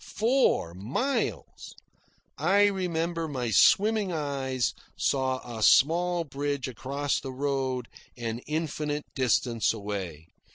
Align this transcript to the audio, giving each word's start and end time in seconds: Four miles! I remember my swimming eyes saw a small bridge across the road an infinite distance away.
Four 0.15 0.73
miles! 0.73 1.75
I 2.35 2.63
remember 2.65 3.27
my 3.27 3.51
swimming 3.51 4.11
eyes 4.11 4.73
saw 4.97 5.59
a 5.59 5.61
small 5.61 6.23
bridge 6.23 6.67
across 6.67 7.19
the 7.19 7.31
road 7.31 7.87
an 8.17 8.39
infinite 8.47 9.05
distance 9.13 9.73
away. 9.73 10.25